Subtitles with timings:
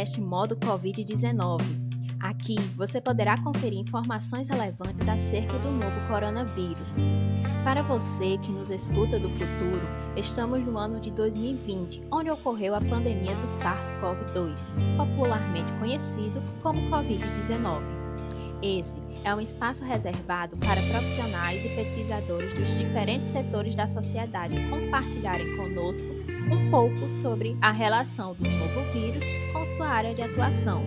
[0.00, 1.60] podcast Modo Covid-19.
[2.20, 6.96] Aqui você poderá conferir informações relevantes acerca do novo coronavírus.
[7.64, 12.80] Para você que nos escuta do futuro, estamos no ano de 2020, onde ocorreu a
[12.80, 17.82] pandemia do SARS-CoV-2, popularmente conhecido como Covid-19.
[18.62, 25.56] Esse é um espaço reservado para profissionais e pesquisadores dos diferentes setores da sociedade compartilharem
[25.56, 26.08] conosco
[26.50, 29.24] um pouco sobre a relação do novo vírus
[29.60, 30.82] com sua área de atuação.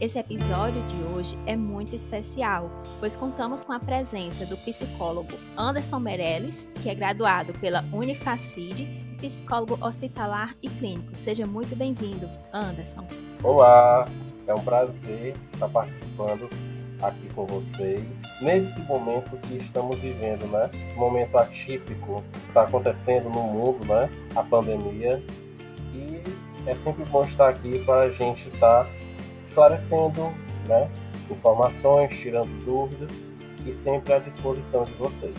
[0.00, 5.98] Esse episódio de hoje é muito especial, pois contamos com a presença do psicólogo Anderson
[5.98, 11.14] Meirelles, que é graduado pela Unifacid psicólogo hospitalar e clínico.
[11.14, 13.06] Seja muito bem-vindo, Anderson.
[13.42, 14.06] Olá,
[14.46, 16.48] é um prazer estar participando
[17.02, 18.02] aqui com vocês
[18.40, 20.70] nesse momento que estamos vivendo, né?
[20.86, 24.08] Esse momento atípico que está acontecendo no mundo, né?
[24.34, 25.22] A pandemia.
[26.66, 28.90] É sempre bom estar aqui para a gente estar tá
[29.46, 30.32] esclarecendo,
[30.66, 30.90] né?
[31.30, 33.10] Informações, tirando dúvidas
[33.66, 35.34] e sempre à disposição de vocês.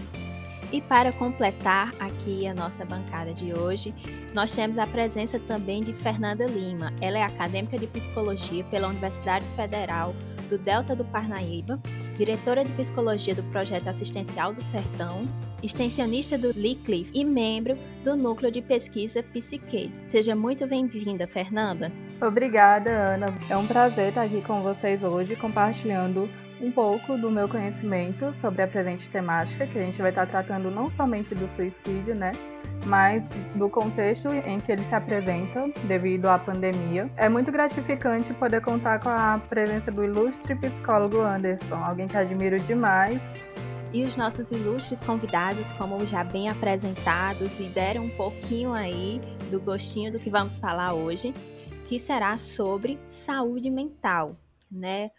[0.72, 3.94] E para completar aqui a nossa bancada de hoje,
[4.36, 6.94] nós temos a presença também de Fernanda Lima.
[7.02, 10.14] Ela é acadêmica de psicologia pela Universidade Federal
[10.48, 11.80] do Delta do Parnaíba,
[12.20, 15.24] diretora de psicologia do projeto assistencial do Sertão,
[15.64, 19.90] extensionista do LICLIF e membro do núcleo de pesquisa Psique.
[20.06, 21.90] Seja muito bem-vinda, Fernanda.
[22.22, 23.28] Obrigada, Ana.
[23.50, 28.64] É um prazer estar aqui com vocês hoje compartilhando um pouco do meu conhecimento sobre
[28.64, 32.34] a presente temática, que a gente vai estar tratando não somente do suicídio, né,
[32.86, 37.10] mas do contexto em que ele se apresenta devido à pandemia.
[37.18, 42.60] É muito gratificante poder contar com a presença do ilustre psicólogo Anderson, alguém que admiro
[42.60, 43.22] demais.
[43.92, 49.20] E os nossos ilustres convidados, como já bem apresentados e deram um pouquinho aí
[49.50, 51.34] do gostinho do que vamos falar hoje,
[51.88, 54.38] que será sobre saúde mental,
[54.72, 55.10] né?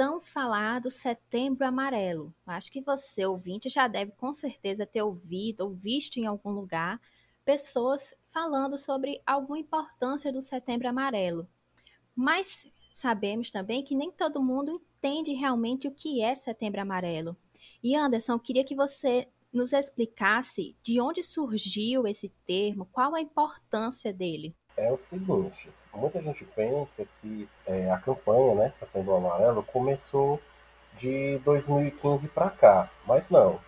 [0.00, 2.34] Tão falado Setembro Amarelo.
[2.46, 6.98] Acho que você, ouvinte, já deve com certeza ter ouvido ou visto em algum lugar
[7.44, 11.46] pessoas falando sobre alguma importância do Setembro Amarelo.
[12.16, 17.36] Mas sabemos também que nem todo mundo entende realmente o que é Setembro Amarelo.
[17.82, 24.14] E Anderson, queria que você nos explicasse de onde surgiu esse termo, qual a importância
[24.14, 24.56] dele.
[24.78, 30.40] É o seguinte, muita gente pensa que é, a campanha, né, Setembro Amarelo, começou
[30.98, 33.60] de 2015 para cá, mas não.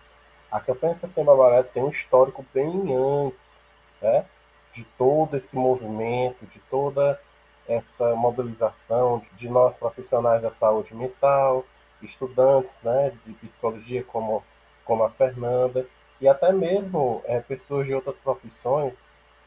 [0.51, 3.61] A campanha Setembro Amarelo tem um histórico bem antes,
[4.01, 4.25] né,
[4.73, 7.19] de todo esse movimento, de toda
[7.67, 11.65] essa mobilização de nós profissionais da saúde mental,
[12.01, 14.43] estudantes, né, de psicologia como
[14.85, 15.87] como a Fernanda
[16.19, 18.93] e até mesmo é, pessoas de outras profissões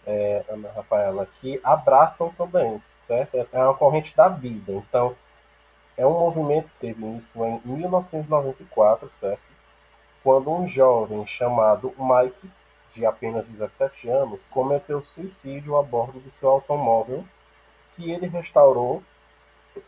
[0.06, 3.36] é, Ana Rafaela, que abraçam também, certo?
[3.52, 4.72] É uma corrente da vida.
[4.72, 5.16] Então,
[5.96, 9.42] é um movimento que teve início em 1994, certo?
[10.22, 12.50] Quando um jovem chamado Mike,
[12.94, 17.24] de apenas 17 anos, cometeu suicídio a bordo do seu automóvel,
[17.94, 19.02] que ele restaurou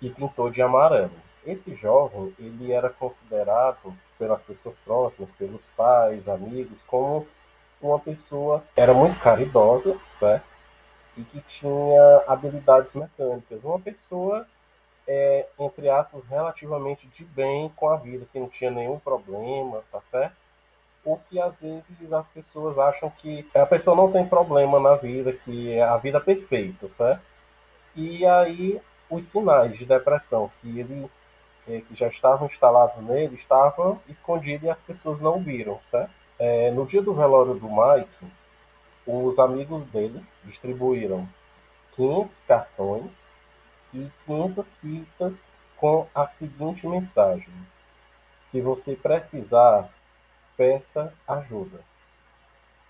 [0.01, 1.13] e pintou de amarelo.
[1.47, 7.27] Esse jovem, ele era considerado pelas pessoas próximas, pelos pais, amigos, como
[7.81, 10.45] uma pessoa era muito caridosa, certo?
[11.17, 13.63] E que tinha habilidades mecânicas.
[13.65, 14.47] Uma pessoa,
[15.07, 20.01] é, entre aspas, relativamente de bem com a vida, que não tinha nenhum problema, tá
[20.03, 20.37] certo?
[21.05, 25.33] Ou que às vezes as pessoas acham que a pessoa não tem problema na vida,
[25.33, 27.23] que é a vida perfeita, certo?
[27.97, 28.81] E aí
[29.11, 31.11] os sinais de depressão que ele
[31.67, 36.11] é, que já estavam instalados nele estavam escondidos e as pessoas não viram, certo?
[36.39, 38.27] É, no dia do velório do Mike,
[39.09, 41.27] os amigos dele distribuíram
[41.93, 43.11] 500 cartões
[43.95, 47.49] e 500 fitas com a seguinte mensagem:
[48.43, 49.89] Se você precisar,
[50.59, 51.81] peça ajuda.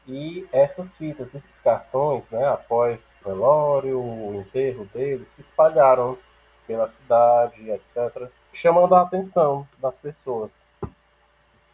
[0.09, 6.19] E essas fitas, esses cartões, né, após o velório, o enterro dele, se espalharam
[6.67, 10.51] pela cidade, etc., chamando a atenção das pessoas.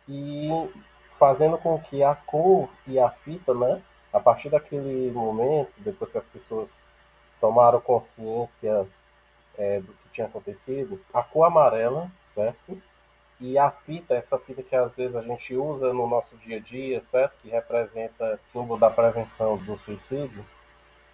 [0.07, 0.49] E
[1.19, 3.81] fazendo com que a cor e a fita, né,
[4.15, 6.73] a partir daquele momento, depois que as pessoas
[7.41, 8.87] tomaram consciência
[9.59, 12.81] é, do que tinha acontecido, a cor amarela, certo?
[13.41, 16.61] E a fita, essa fita que às vezes a gente usa no nosso dia a
[16.61, 17.35] dia, certo?
[17.43, 20.47] Que representa o símbolo da prevenção do suicídio,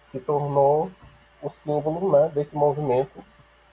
[0.03, 0.91] se tornou
[1.41, 3.23] o símbolo né, desse movimento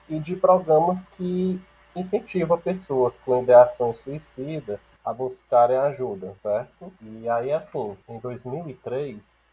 [0.09, 1.61] e de programas que
[1.95, 4.79] incentivam pessoas com ideações suicidas
[5.09, 6.93] a buscarem ajuda, certo?
[7.01, 9.43] E aí, assim, em 2003,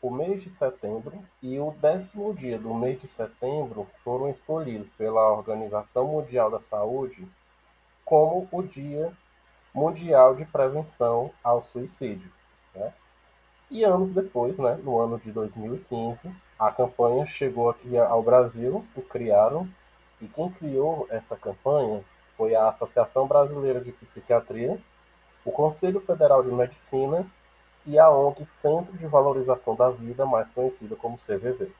[0.00, 1.12] o mês de setembro
[1.42, 7.26] e o décimo dia do mês de setembro foram escolhidos pela Organização Mundial da Saúde
[8.04, 9.12] como o Dia
[9.74, 12.30] Mundial de Prevenção ao Suicídio.
[12.72, 12.92] Né?
[13.72, 19.02] E anos depois, né, no ano de 2015, a campanha chegou aqui ao Brasil, o
[19.02, 19.68] criaram,
[20.20, 22.04] e quem criou essa campanha
[22.36, 24.78] foi a Associação Brasileira de Psiquiatria,
[25.44, 27.26] o Conselho Federal de Medicina
[27.86, 31.70] e a ONG Centro de Valorização da Vida, mais conhecida como CVV.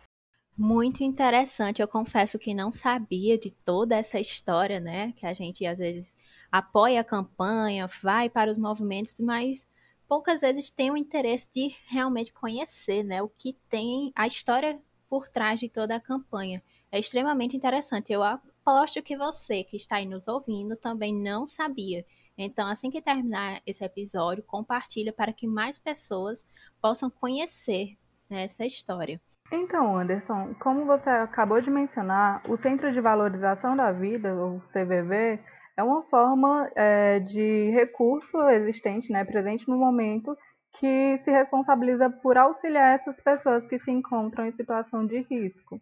[0.56, 5.12] Muito interessante, eu confesso que não sabia de toda essa história, né?
[5.12, 6.14] Que a gente às vezes
[6.50, 9.67] apoia a campanha, vai para os movimentos, mas
[10.06, 13.23] poucas vezes tem o interesse de realmente conhecer, né?
[13.23, 14.79] O que tem a história
[15.09, 16.62] por trás de toda a campanha.
[16.91, 18.12] É extremamente interessante.
[18.12, 22.05] Eu aposto que você que está aí nos ouvindo também não sabia.
[22.37, 26.46] Então, assim que terminar esse episódio, compartilha para que mais pessoas
[26.81, 27.96] possam conhecer
[28.29, 29.20] né, essa história.
[29.50, 35.38] Então, Anderson, como você acabou de mencionar, o Centro de Valorização da Vida, o CVV,
[35.76, 40.37] é uma forma é, de recurso existente, né, presente no momento,
[40.78, 45.81] que se responsabiliza por auxiliar essas pessoas que se encontram em situação de risco.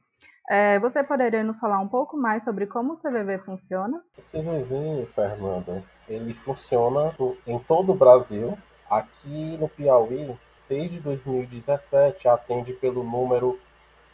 [0.49, 4.03] É, você poderia nos falar um pouco mais sobre como o CVV funciona?
[4.19, 7.15] O CVV, Fernanda, ele funciona
[7.47, 8.59] em todo o Brasil.
[8.91, 10.37] Aqui no Piauí,
[10.69, 13.59] desde 2017, atende pelo número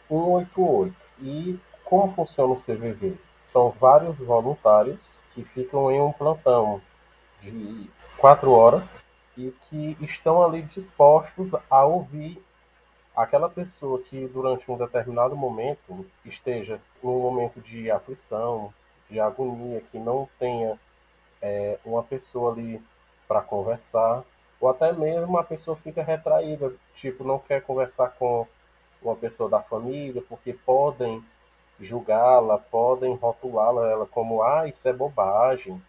[0.07, 0.95] 188.
[1.19, 3.15] E como funciona o CVV?
[3.47, 6.79] São vários voluntários que ficam em um plantão
[7.41, 9.03] de quatro horas
[9.35, 12.41] e que estão ali dispostos a ouvir
[13.15, 18.71] aquela pessoa que durante um determinado momento esteja num momento de aflição,
[19.09, 20.79] de agonia, que não tenha
[21.41, 22.81] é, uma pessoa ali
[23.27, 24.23] para conversar,
[24.59, 28.47] ou até mesmo a pessoa fica retraída, tipo, não quer conversar com
[29.01, 31.23] uma pessoa da família, porque podem
[31.79, 35.81] julgá-la, podem rotulá-la ela como, ah, isso é bobagem,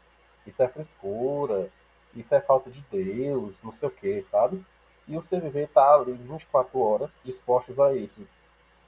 [0.46, 1.70] isso é frescura,
[2.14, 4.62] isso é falta de Deus, não sei o que, sabe?
[5.06, 8.26] E o CVV está ali 24 horas dispostos a isso.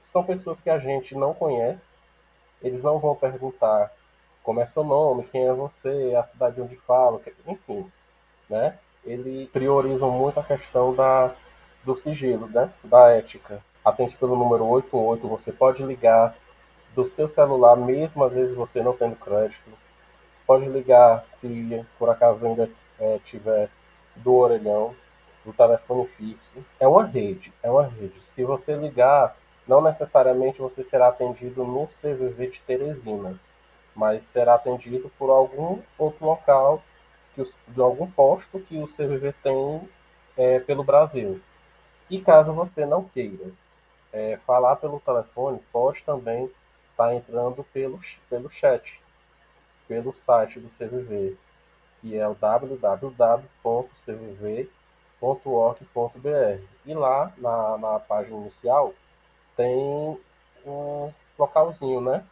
[0.05, 1.85] São pessoas que a gente não conhece,
[2.61, 3.91] eles não vão perguntar
[4.43, 7.91] como é seu nome, quem é você, a cidade onde fala, enfim,
[8.49, 8.77] né?
[9.03, 11.33] Eles priorizam muito a questão da,
[11.83, 12.71] do sigilo, né?
[12.83, 13.63] Da ética.
[13.83, 16.35] Atende pelo número 88, você pode ligar
[16.93, 19.71] do seu celular, mesmo às vezes você não tendo crédito.
[20.45, 23.69] Pode ligar se por acaso ainda é, tiver
[24.15, 24.93] do orelhão
[25.45, 26.53] do telefone fixo.
[26.79, 28.19] É uma rede, é uma rede.
[28.35, 29.35] Se você ligar,
[29.67, 33.39] não necessariamente você será atendido no CVV de Teresina,
[33.95, 36.83] mas será atendido por algum outro local,
[37.35, 39.89] que de algum posto que o CVV tem
[40.37, 41.41] é, pelo Brasil.
[42.09, 43.51] E caso você não queira
[44.11, 46.45] é, falar pelo telefone, pode também
[46.91, 47.99] estar tá entrando pelo,
[48.29, 48.99] pelo chat,
[49.87, 51.37] pelo site do CVV,
[52.01, 53.51] que é o www.cvv.com
[55.21, 56.63] www.org.br.
[56.85, 58.93] E lá, na, na página inicial,
[59.55, 60.17] tem
[60.65, 62.25] um localzinho, né?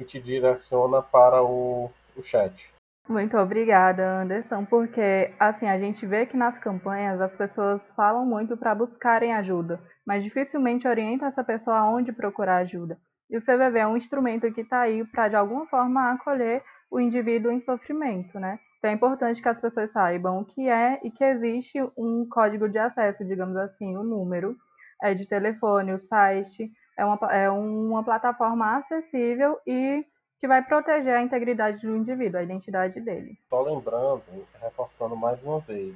[0.00, 2.72] Que te direciona para o, o chat.
[3.06, 8.56] Muito obrigada, Anderson, porque assim a gente vê que nas campanhas as pessoas falam muito
[8.56, 12.96] para buscarem ajuda, mas dificilmente orienta essa pessoa aonde procurar ajuda.
[13.28, 16.98] E o CVV é um instrumento que está aí para de alguma forma acolher o
[16.98, 18.58] indivíduo em sofrimento, né?
[18.78, 22.70] Então é importante que as pessoas saibam o que é e que existe um código
[22.70, 24.56] de acesso, digamos assim, o número
[25.02, 30.04] é de telefone, o site, é uma, é uma plataforma acessível e
[30.38, 33.38] que vai proteger a integridade do indivíduo, a identidade dele.
[33.48, 34.22] Só lembrando,
[34.60, 35.94] reforçando mais uma vez,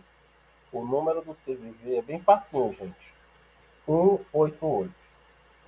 [0.72, 3.14] o número do CVV é bem facinho, gente.
[3.86, 4.92] 188,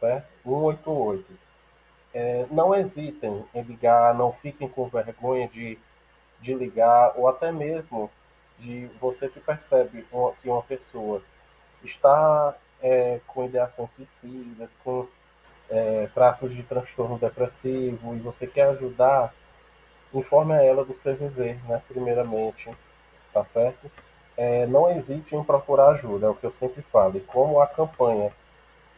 [0.00, 0.28] certo?
[0.43, 1.47] 188.
[2.14, 5.78] É, não hesitem em ligar, não fiquem com vergonha de
[6.40, 8.11] de ligar, ou até mesmo
[8.59, 10.07] de você que percebe
[10.43, 11.23] que uma pessoa
[11.83, 15.07] está é, com ideações suicidas, com
[15.70, 19.35] é, traços de transtorno depressivo, e você quer ajudar,
[20.12, 22.70] informe a ela do CVV, né, primeiramente,
[23.32, 23.90] tá certo?
[24.37, 27.16] É, não hesite em procurar ajuda, é o que eu sempre falo.
[27.16, 28.32] E como a campanha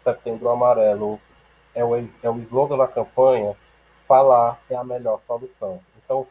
[0.03, 1.21] Setembro Amarelo
[1.75, 3.57] é o, é o slogan da campanha,
[4.07, 5.81] falar é a melhor solução.
[6.03, 6.27] Então,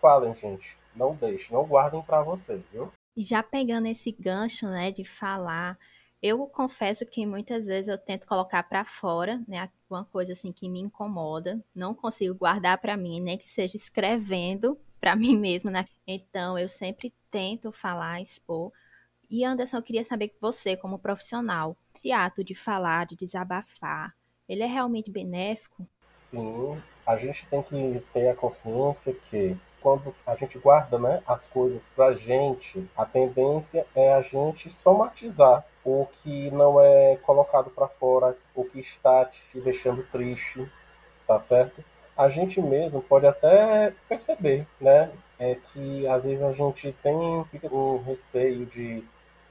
[0.00, 0.76] falem, gente.
[0.94, 2.92] Não deixem, não guardem para vocês, viu?
[3.16, 5.78] E já pegando esse gancho, né, de falar,
[6.22, 10.68] eu confesso que muitas vezes eu tento colocar para fora, né, uma coisa assim que
[10.68, 15.86] me incomoda, não consigo guardar para mim, nem que seja escrevendo para mim mesma, né?
[16.06, 18.70] Então eu sempre tento falar, expor.
[19.30, 24.14] E Anderson, eu queria saber que você, como profissional, Esse ato de falar, de desabafar,
[24.48, 25.86] ele é realmente benéfico?
[26.10, 31.44] Sim, a gente tem que ter a consciência que quando a gente guarda né, as
[31.46, 37.88] coisas pra gente, a tendência é a gente somatizar o que não é colocado para
[37.88, 40.70] fora, o que está te deixando triste,
[41.26, 41.82] tá certo?
[42.16, 45.10] A gente mesmo pode até perceber, né?
[45.38, 49.02] É que às vezes a gente tem um receio de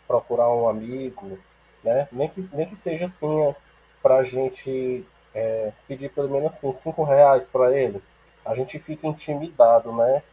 [0.08, 1.40] procurar um amigo,
[1.84, 2.08] né?
[2.12, 3.56] Nem que, nem que seja assim,
[4.04, 8.02] para a gente é, pedir pelo menos assim, cinco reais para ele,
[8.50, 10.24] a gente fica intimidado, né?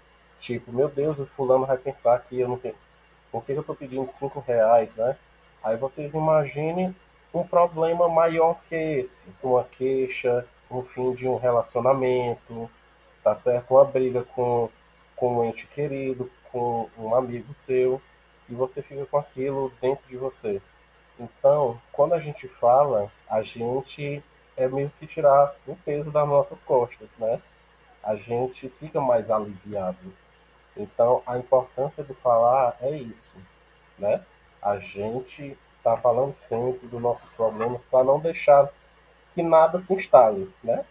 [0.40, 2.74] Tipo, meu Deus, o fulano vai pensar que eu não tenho.
[3.30, 5.18] Por que eu estou pedindo cinco reais, né?
[5.62, 6.96] Aí vocês imaginem
[7.34, 12.70] um problema maior que esse, uma queixa, um fim de um relacionamento,
[13.22, 13.74] tá certo?
[13.74, 14.70] Uma briga com,
[15.14, 18.00] com um ente querido, com um amigo seu,
[18.48, 20.62] e você fica com aquilo dentro de você.
[21.20, 24.24] Então, quando a gente fala, a gente
[24.56, 27.42] é mesmo que tirar o peso das nossas costas, né?
[28.06, 29.98] A gente fica mais aliviado.
[30.76, 33.36] Então, a importância de falar é isso,
[33.98, 34.22] né?
[34.62, 38.70] A gente está falando sempre dos nossos problemas para não deixar
[39.34, 40.84] que nada se instale, né?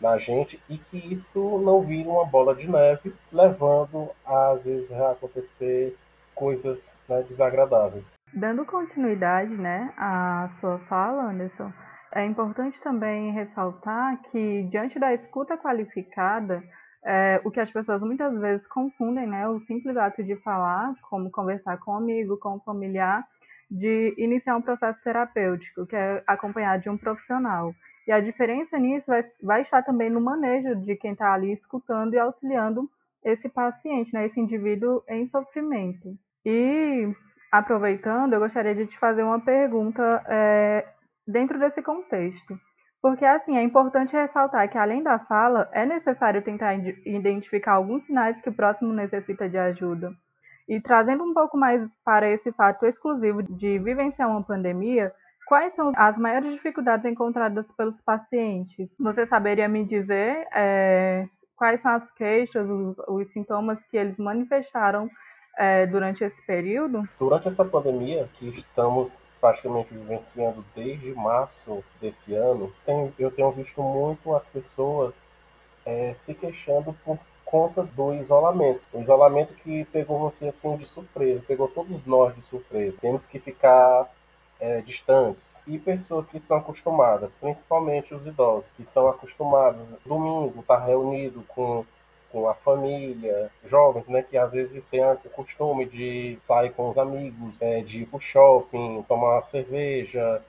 [0.00, 5.10] Na gente e que isso não vire uma bola de neve, levando às vezes a
[5.10, 5.94] acontecer
[6.34, 8.04] coisas né, desagradáveis.
[8.32, 11.72] Dando continuidade, né, à sua fala, Anderson,
[12.14, 16.62] é importante também ressaltar que diante da escuta qualificada,
[17.04, 21.30] é, o que as pessoas muitas vezes confundem, né, o simples ato de falar, como
[21.30, 23.24] conversar com um amigo, com um familiar,
[23.68, 27.74] de iniciar um processo terapêutico, que é acompanhado de um profissional.
[28.06, 32.14] E a diferença nisso vai, vai estar também no manejo de quem está ali escutando
[32.14, 32.88] e auxiliando
[33.24, 36.16] esse paciente, né, esse indivíduo em sofrimento.
[36.46, 37.12] E,
[37.50, 40.86] aproveitando, eu gostaria de te fazer uma pergunta é,
[41.26, 42.58] dentro desse contexto.
[43.00, 48.40] Porque, assim, é importante ressaltar que, além da fala, é necessário tentar identificar alguns sinais
[48.40, 50.10] que o próximo necessita de ajuda.
[50.66, 55.12] E trazendo um pouco mais para esse fato exclusivo de vivenciar uma pandemia,
[55.46, 58.96] quais são as maiores dificuldades encontradas pelos pacientes?
[58.98, 61.26] Você saberia me dizer é,
[61.56, 65.10] quais são as queixas, os, os, sintomas que eles manifestaram
[65.58, 67.06] é, durante esse período?
[67.18, 69.12] Durante essa pandemia que estamos
[69.44, 75.14] praticamente vivenciando desde março desse ano, tem, eu tenho visto muito as pessoas
[75.84, 78.80] é, se queixando por conta do isolamento.
[78.90, 82.96] O isolamento que pegou você assim de surpresa, pegou todos nós de surpresa.
[83.02, 84.10] Temos que ficar
[84.58, 85.62] é, distantes.
[85.66, 91.44] E pessoas que são acostumadas, principalmente os idosos, que são acostumados domingo estar tá reunido
[91.48, 91.84] com
[92.48, 97.54] a família, jovens, né, que às vezes têm o costume de sair com os amigos,
[97.60, 100.42] é, de ir pro shopping, tomar uma cerveja,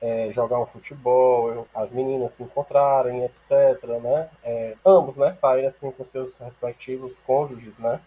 [0.00, 5.90] é, jogar um futebol, as meninas se encontrarem, etc, né, é, ambos, né, saírem assim
[5.90, 8.00] com seus respectivos cônjuges, né,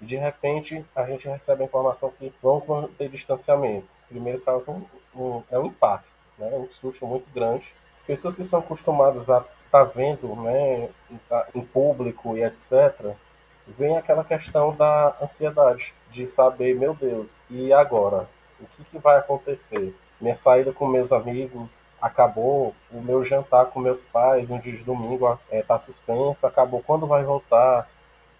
[0.00, 3.86] e de repente a gente recebe a informação que vão ter distanciamento.
[4.08, 7.64] Primeiro causa um, um, é um impacto, né, um susto muito grande.
[8.06, 9.42] Pessoas que são acostumadas a
[9.74, 10.88] está vendo né,
[11.52, 13.12] em público e etc.,
[13.76, 18.28] vem aquela questão da ansiedade, de saber, meu Deus, e agora?
[18.60, 19.92] O que, que vai acontecer?
[20.20, 24.84] Minha saída com meus amigos acabou, o meu jantar com meus pais no dia de
[24.84, 27.88] domingo está é, tá suspenso, acabou, quando vai voltar?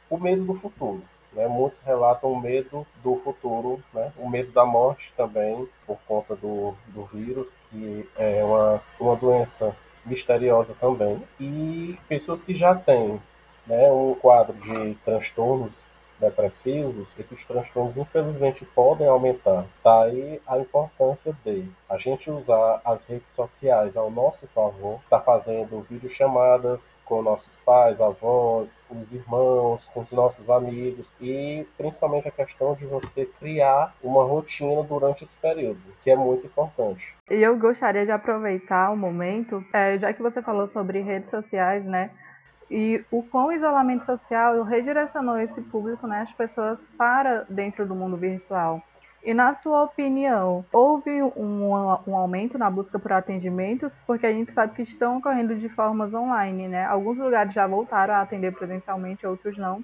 [0.08, 1.02] O medo do futuro.
[1.32, 1.48] Né?
[1.48, 4.12] Muitos relatam o medo do futuro, né?
[4.16, 9.74] o medo da morte também, por conta do, do vírus, que é uma, uma doença
[10.06, 11.22] misteriosa também.
[11.40, 13.20] E pessoas que já têm
[13.66, 15.72] né, um quadro de transtornos
[16.20, 19.64] depressivos, esses transtornos infelizmente podem aumentar.
[19.82, 25.20] Tá aí a importância de a gente usar as redes sociais ao nosso favor, tá
[25.20, 32.30] fazendo videochamadas com nossos pais, avós, os irmãos, com os nossos amigos e principalmente a
[32.30, 37.14] questão de você criar uma rotina durante esse período, que é muito importante.
[37.30, 41.84] E eu gostaria de aproveitar o momento, é, já que você falou sobre redes sociais,
[41.84, 42.10] né?
[42.70, 47.94] E o quão o isolamento social redirecionou esse público, né, as pessoas para dentro do
[47.94, 48.82] mundo virtual.
[49.24, 51.72] E na sua opinião, houve um,
[52.06, 53.98] um, aumento na busca por atendimentos?
[54.06, 56.84] Porque a gente sabe que estão ocorrendo de formas online, né?
[56.84, 59.82] Alguns lugares já voltaram a atender presencialmente, outros não.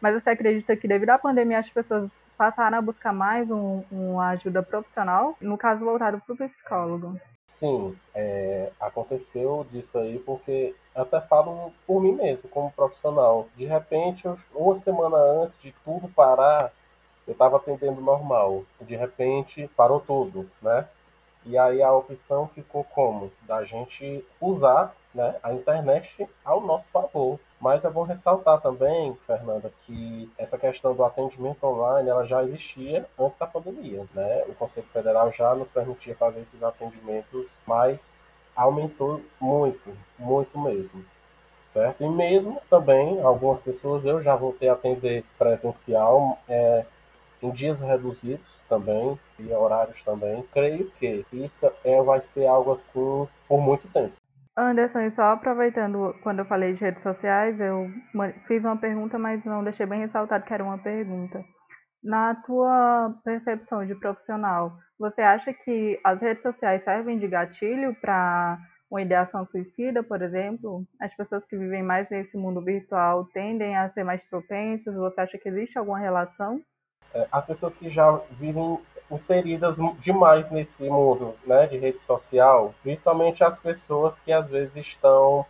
[0.00, 4.30] Mas você acredita que devido à pandemia as pessoas passaram a buscar mais um, uma
[4.30, 5.36] ajuda profissional?
[5.40, 7.16] No caso, voltaram para o psicólogo.
[7.46, 13.46] Sim, é, aconteceu disso aí porque até falo por mim mesmo, como profissional.
[13.56, 16.72] De repente, uma semana antes de tudo parar,
[17.26, 18.64] eu estava atendendo normal.
[18.80, 20.86] De repente, parou tudo, né?
[21.46, 23.32] E aí a opção ficou como?
[23.42, 27.38] Da gente usar né, a internet ao nosso favor.
[27.60, 33.06] Mas é bom ressaltar também, Fernanda, que essa questão do atendimento online ela já existia
[33.18, 34.06] antes da pandemia.
[34.14, 34.44] Né?
[34.48, 38.00] O Conselho Federal já nos permitia fazer esses atendimentos, mas
[38.60, 41.04] aumentou muito, muito mesmo.
[41.72, 42.02] Certo?
[42.02, 46.84] E mesmo também, algumas pessoas eu já voltei a atender presencial é,
[47.42, 50.44] em dias reduzidos também, e horários também.
[50.52, 54.12] Creio que isso é, vai ser algo assim por muito tempo.
[54.56, 57.88] Anderson, e só aproveitando quando eu falei de redes sociais, eu
[58.46, 61.42] fiz uma pergunta, mas não deixei bem ressaltado que era uma pergunta.
[62.02, 68.58] Na tua percepção de profissional, você acha que as redes sociais servem de gatilho para
[68.90, 70.84] uma ideação suicida, por exemplo?
[71.00, 74.94] As pessoas que vivem mais nesse mundo virtual tendem a ser mais propensas?
[74.94, 76.60] Você acha que existe alguma relação?
[77.14, 78.78] É, as pessoas que já vivem
[79.10, 85.46] inseridas demais nesse mundo né, de rede social, principalmente as pessoas que às vezes estão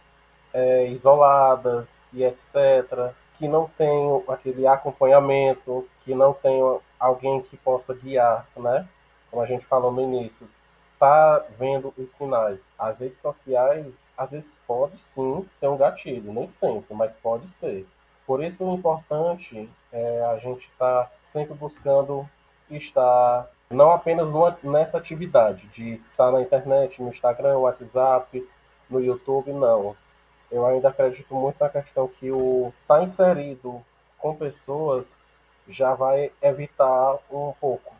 [0.55, 6.61] é, isoladas e etc., que não têm aquele acompanhamento, que não tem
[7.01, 8.87] alguém que possa guiar, né?
[9.31, 10.49] Como a gente falou no início,
[10.99, 12.59] tá vendo os sinais.
[12.79, 17.87] As redes sociais, às vezes pode sim ser um gatilho, nem sempre, mas pode ser.
[18.27, 22.29] Por isso o importante é a gente estar tá sempre buscando
[22.71, 28.49] estar não apenas numa, nessa atividade de estar na internet, no Instagram, no WhatsApp,
[28.89, 29.97] no YouTube, não.
[30.51, 33.81] Eu ainda acredito muito na questão que o estar tá inserido
[34.19, 35.07] com pessoas
[35.69, 38.00] já vai evitar um pouco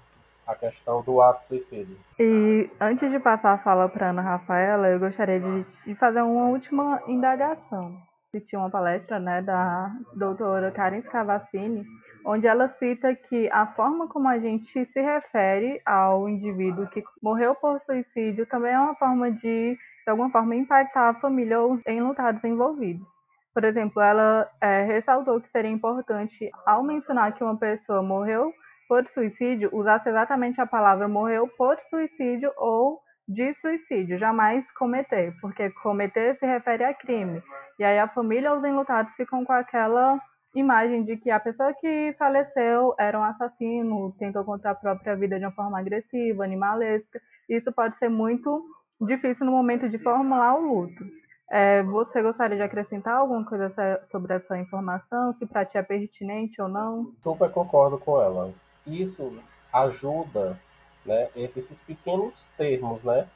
[0.51, 1.97] a questão do ato suicídio.
[2.19, 7.03] E antes de passar a fala para Ana Rafaela, eu gostaria de, fazer uma última
[7.07, 7.97] indagação
[8.33, 11.85] assisti uma palestra né, da doutora Karen Scavacini,
[12.25, 17.57] onde ela cita que a forma como a gente se refere ao indivíduo que morreu
[17.57, 21.83] por suicídio também é uma forma de, de alguma forma, impactar a família ou os
[21.87, 23.11] enlutados envolvidos.
[23.53, 28.53] Por exemplo, ela é, ressaltou que seria importante, ao mencionar que uma pessoa morreu
[28.91, 35.71] por suicídio, usasse exatamente a palavra morreu por suicídio ou de suicídio, jamais cometer, porque
[35.71, 37.41] cometer se refere a crime.
[37.79, 40.21] E aí a família, os enlutados ficam com aquela
[40.57, 45.39] imagem de que a pessoa que faleceu era um assassino, tentou contra a própria vida
[45.39, 47.21] de uma forma agressiva, animalesca.
[47.49, 48.61] Isso pode ser muito
[49.01, 51.05] difícil no momento de formular o luto.
[51.49, 53.69] É, você gostaria de acrescentar alguma coisa
[54.11, 57.13] sobre essa informação, se para ti é pertinente ou não?
[57.23, 58.53] Super concordo com ela.
[58.87, 59.33] Isso
[59.73, 60.59] ajuda
[61.05, 61.29] né?
[61.35, 63.27] Esses pequenos termos, né?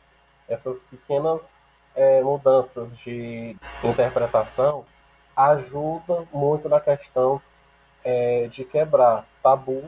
[0.49, 1.43] Essas pequenas
[1.95, 4.85] é, mudanças de interpretação
[5.37, 7.41] ajudam muito na questão
[8.05, 9.85] é, de quebrar tabus,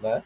[0.00, 0.22] né?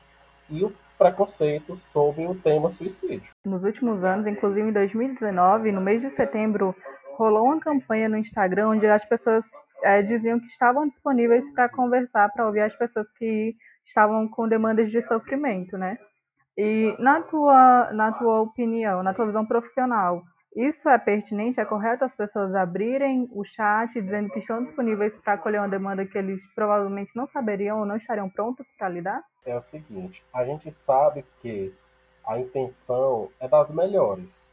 [0.51, 3.31] E o preconceito sobre o tema suicídio.
[3.47, 6.75] Nos últimos anos, inclusive em 2019, no mês de setembro,
[7.17, 9.45] rolou uma campanha no Instagram onde as pessoas
[9.83, 13.55] é, diziam que estavam disponíveis para conversar, para ouvir as pessoas que
[13.89, 15.99] estavam com demandas de sofrimento, né?
[16.57, 20.23] E na tua, na tua opinião, na tua visão profissional,
[20.55, 21.61] isso é pertinente?
[21.61, 26.05] É correto as pessoas abrirem o chat dizendo que estão disponíveis para acolher uma demanda
[26.05, 29.23] que eles provavelmente não saberiam ou não estariam prontos para lidar?
[29.47, 31.73] É o seguinte, a gente sabe que
[32.27, 34.49] a intenção é das melhores,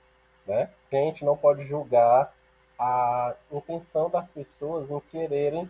[0.47, 0.69] né?
[0.91, 2.31] A gente não pode julgar
[2.79, 5.69] a intenção das pessoas em quererem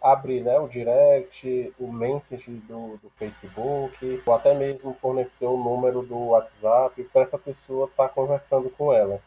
[0.00, 6.02] abrir né, o direct, o message do, do Facebook, ou até mesmo fornecer o número
[6.02, 9.20] do WhatsApp para essa pessoa estar tá conversando com ela.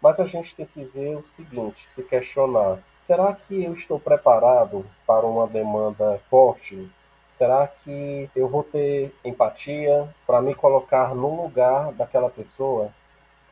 [0.00, 2.78] Mas a gente tem que ver o seguinte, se questionar.
[3.06, 6.90] Será que eu estou preparado para uma demanda forte?
[7.32, 12.90] Será que eu vou ter empatia para me colocar no lugar daquela pessoa?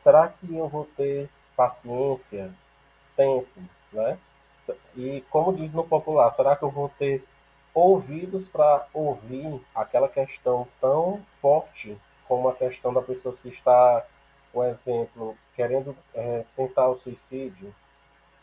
[0.01, 2.49] Será que eu vou ter paciência,
[3.15, 3.47] tempo,
[3.91, 4.17] né?
[4.95, 7.23] E como diz no popular, será que eu vou ter
[7.73, 11.97] ouvidos para ouvir aquela questão tão forte
[12.27, 14.05] como a questão da pessoa que está,
[14.51, 17.73] por exemplo, querendo é, tentar o suicídio?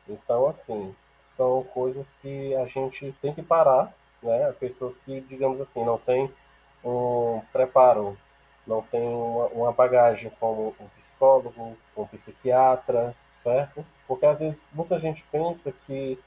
[0.08, 0.94] Então, assim,
[1.36, 4.52] são coisas que a gente tem que parar, né?
[4.58, 6.30] Pessoas que, digamos assim, não têm
[6.84, 8.16] um preparo,
[8.66, 13.84] não têm uma, uma bagagem como um psicólogo, um psiquiatra, certo?
[14.10, 16.18] Porque às vezes muita gente pensa que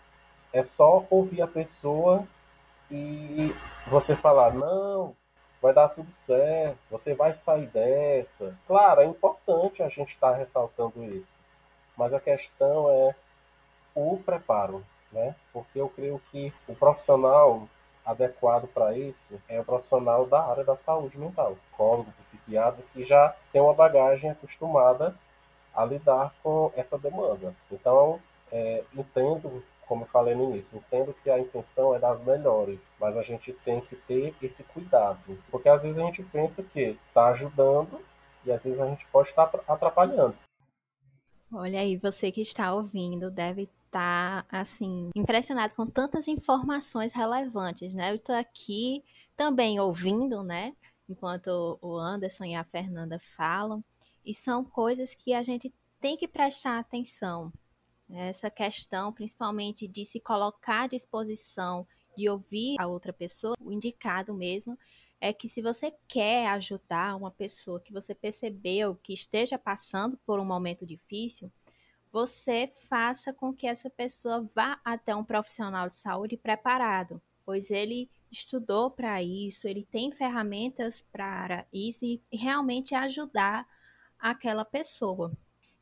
[0.53, 2.25] é só ouvir a pessoa
[2.89, 3.53] e
[3.87, 5.13] você falar, não,
[5.61, 8.57] vai dar tudo certo, você vai sair dessa.
[8.65, 11.27] Claro, é importante a gente estar tá ressaltando isso,
[11.97, 13.13] mas a questão é
[13.93, 15.35] o preparo, né?
[15.51, 17.67] Porque eu creio que o profissional
[18.05, 23.35] adequado para isso é o profissional da área da saúde mental, psicólogo, psiquiatra, que já
[23.51, 25.13] tem uma bagagem acostumada
[25.73, 27.55] a lidar com essa demanda.
[27.71, 28.19] Então,
[28.51, 33.17] é, entendo, como eu falei no início, entendo que a intenção é das melhores, mas
[33.17, 37.27] a gente tem que ter esse cuidado, porque às vezes a gente pensa que está
[37.27, 37.99] ajudando
[38.45, 40.35] e às vezes a gente pode estar atrapalhando.
[41.51, 48.11] Olha aí, você que está ouvindo deve estar, assim, impressionado com tantas informações relevantes, né?
[48.11, 49.03] Eu estou aqui
[49.37, 50.73] também ouvindo, né?
[51.07, 53.83] Enquanto o Anderson e a Fernanda falam,
[54.25, 57.51] e são coisas que a gente tem que prestar atenção.
[58.09, 64.33] Essa questão, principalmente, de se colocar à disposição de ouvir a outra pessoa, o indicado
[64.33, 64.77] mesmo
[65.19, 70.39] é que se você quer ajudar uma pessoa que você percebeu que esteja passando por
[70.39, 71.51] um momento difícil,
[72.11, 78.09] você faça com que essa pessoa vá até um profissional de saúde preparado, pois ele
[78.29, 83.65] estudou para isso, ele tem ferramentas para isso e realmente ajudar
[84.23, 85.33] aquela pessoa.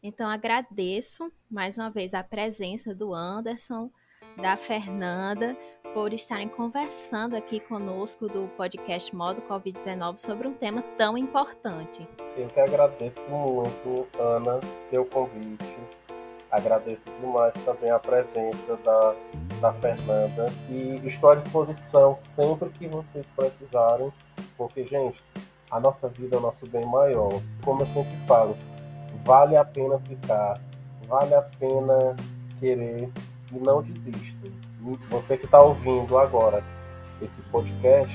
[0.01, 3.91] Então agradeço mais uma vez a presença do Anderson,
[4.35, 5.55] da Fernanda,
[5.93, 12.07] por estarem conversando aqui conosco do podcast Modo Covid-19 sobre um tema tão importante.
[12.35, 15.77] Eu que agradeço muito, Ana, pelo convite.
[16.49, 19.15] Agradeço demais também a presença da,
[19.61, 24.11] da Fernanda e estou à disposição sempre que vocês precisarem,
[24.57, 25.23] porque, gente,
[25.71, 27.41] a nossa vida é o nosso bem maior.
[27.63, 28.57] Como eu sempre falo,
[29.23, 30.59] vale a pena ficar,
[31.07, 32.15] vale a pena
[32.59, 33.09] querer
[33.51, 34.51] e não desista.
[35.09, 36.63] Você que está ouvindo agora
[37.21, 38.13] esse podcast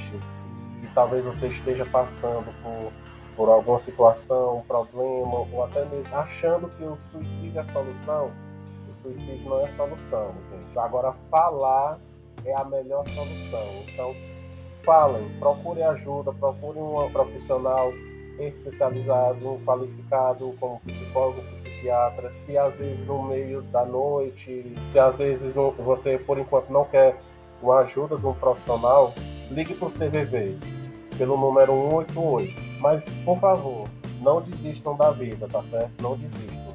[0.82, 2.92] e talvez você esteja passando por,
[3.36, 8.30] por alguma situação, um problema, ou até mesmo achando que o suicídio é a solução,
[8.88, 10.78] o suicídio não é a solução, gente.
[10.78, 11.98] Agora, falar
[12.44, 13.84] é a melhor solução.
[13.88, 14.14] Então,
[14.86, 17.92] falem, procure ajuda, procure um profissional
[18.38, 25.52] especializado, qualificado como psicólogo, psiquiatra, se às vezes no meio da noite, se às vezes
[25.54, 27.16] você por enquanto não quer
[27.62, 29.12] uma ajuda de um profissional,
[29.50, 30.56] ligue para o CVV
[31.18, 32.54] pelo número 188.
[32.80, 33.88] Mas, por favor,
[34.20, 35.90] não desistam da vida, tá certo?
[36.02, 36.74] Não desistam,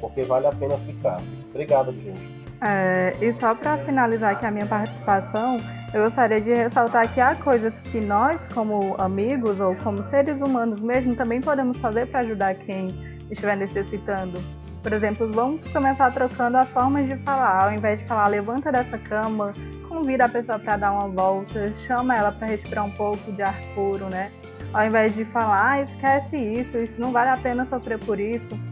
[0.00, 1.20] porque vale a pena ficar.
[1.50, 2.42] Obrigado, gente.
[2.62, 5.58] É, e só para finalizar aqui a minha participação,
[5.92, 10.80] eu gostaria de ressaltar que há coisas que nós, como amigos ou como seres humanos
[10.80, 12.88] mesmo, também podemos fazer para ajudar quem
[13.30, 14.40] estiver necessitando.
[14.82, 17.64] Por exemplo, vamos começar trocando as formas de falar.
[17.64, 19.52] Ao invés de falar levanta dessa cama,
[19.88, 23.60] convida a pessoa para dar uma volta, chama ela para respirar um pouco de ar
[23.74, 24.32] puro, né?
[24.72, 28.71] Ao invés de falar, ah, esquece isso, isso não vale a pena sofrer por isso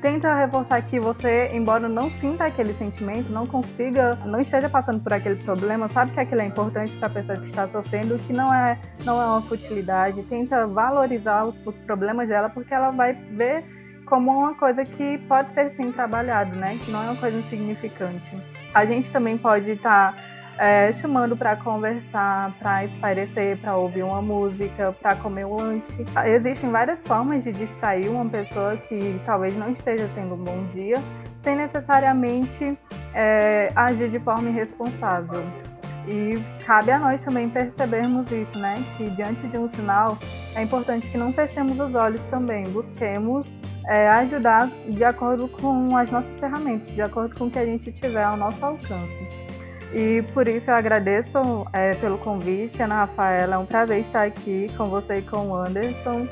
[0.00, 5.12] tenta reforçar que você, embora não sinta aquele sentimento, não consiga, não esteja passando por
[5.12, 8.52] aquele problema, sabe que aquilo é importante para a pessoa que está sofrendo, que não
[8.52, 10.22] é, não é uma futilidade.
[10.24, 13.64] Tenta valorizar os, os problemas dela, porque ela vai ver
[14.06, 16.78] como uma coisa que pode ser sim trabalhado, né?
[16.84, 18.36] Que não é uma coisa insignificante.
[18.72, 20.22] A gente também pode estar tá
[20.58, 26.04] é, chamando para conversar, para espairecer, para ouvir uma música, para comer um lanche.
[26.24, 30.96] Existem várias formas de distrair uma pessoa que talvez não esteja tendo um bom dia,
[31.40, 32.78] sem necessariamente
[33.14, 35.44] é, agir de forma irresponsável.
[36.06, 38.76] E cabe a nós também percebermos isso, né?
[38.96, 40.16] Que diante de um sinal
[40.54, 46.08] é importante que não fechemos os olhos também, busquemos é, ajudar de acordo com as
[46.10, 49.45] nossas ferramentas, de acordo com o que a gente tiver ao nosso alcance.
[49.92, 51.38] E por isso eu agradeço
[51.72, 53.54] é, pelo convite, Ana Rafaela.
[53.54, 56.26] É um prazer estar aqui com você e com o Anderson.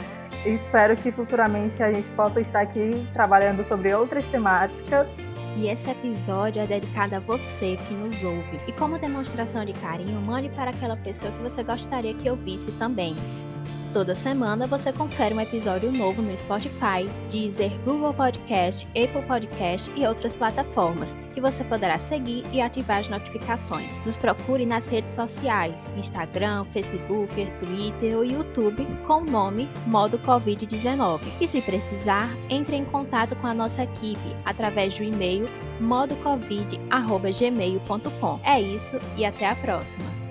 [0.44, 5.16] Espero que futuramente a gente possa estar aqui trabalhando sobre outras temáticas.
[5.56, 8.58] E esse episódio é dedicado a você que nos ouve.
[8.66, 13.14] E como demonstração de carinho, mande para aquela pessoa que você gostaria que ouvisse também.
[13.94, 20.04] Toda semana você confere um episódio novo no Spotify, Deezer, Google Podcast, Apple Podcast e
[20.04, 24.04] outras plataformas, que você poderá seguir e ativar as notificações.
[24.04, 31.20] Nos procure nas redes sociais, Instagram, Facebook, Twitter ou YouTube com o nome Modo Covid-19.
[31.40, 38.40] E se precisar, entre em contato com a nossa equipe através do e-mail modocovid.gmail.com.
[38.42, 40.23] É isso e até a próxima!